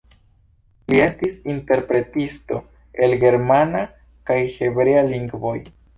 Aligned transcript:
Li 0.93 1.01
estis 1.07 1.35
interpretisto 1.53 2.59
el 3.09 3.13
germana 3.25 3.83
kaj 4.31 4.39
hebrea 4.57 5.05
lingvoj. 5.13 5.55